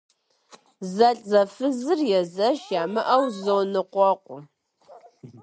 [0.95, 4.39] Зэлӏзэфызыр езэш ямыщӏэу зоныкъуэкъу.